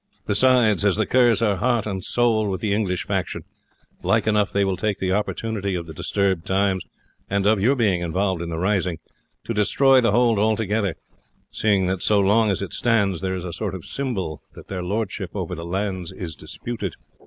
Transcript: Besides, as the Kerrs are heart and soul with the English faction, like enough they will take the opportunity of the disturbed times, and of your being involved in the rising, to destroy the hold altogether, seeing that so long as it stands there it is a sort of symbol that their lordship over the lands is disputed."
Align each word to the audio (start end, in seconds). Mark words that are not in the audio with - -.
Besides, 0.25 0.83
as 0.83 0.95
the 0.95 1.05
Kerrs 1.05 1.43
are 1.43 1.57
heart 1.57 1.85
and 1.85 2.03
soul 2.03 2.49
with 2.49 2.59
the 2.59 2.73
English 2.73 3.05
faction, 3.05 3.43
like 4.01 4.25
enough 4.25 4.51
they 4.51 4.65
will 4.65 4.75
take 4.75 4.97
the 4.97 5.11
opportunity 5.11 5.75
of 5.75 5.85
the 5.85 5.93
disturbed 5.93 6.43
times, 6.43 6.83
and 7.29 7.45
of 7.45 7.61
your 7.61 7.75
being 7.75 8.01
involved 8.01 8.41
in 8.41 8.49
the 8.49 8.57
rising, 8.57 8.97
to 9.43 9.53
destroy 9.53 10.01
the 10.01 10.09
hold 10.11 10.39
altogether, 10.39 10.95
seeing 11.51 11.85
that 11.85 12.01
so 12.01 12.17
long 12.19 12.49
as 12.49 12.63
it 12.63 12.73
stands 12.73 13.21
there 13.21 13.35
it 13.35 13.37
is 13.37 13.45
a 13.45 13.53
sort 13.53 13.75
of 13.75 13.85
symbol 13.85 14.41
that 14.55 14.69
their 14.69 14.81
lordship 14.81 15.29
over 15.35 15.53
the 15.53 15.65
lands 15.67 16.11
is 16.11 16.33
disputed." 16.35 16.95